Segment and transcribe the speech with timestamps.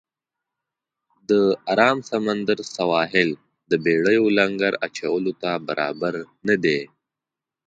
[1.29, 1.31] د
[1.71, 3.29] آرام سمندر سواحل
[3.69, 6.13] د بېړیو لنګر اچولو ته برابر
[6.47, 6.79] نه دی.